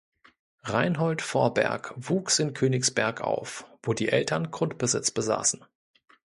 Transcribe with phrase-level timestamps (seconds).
[0.63, 5.63] Reinhold Vorberg wuchs in Königsberg auf, wo die Eltern Grundbesitz besaßen.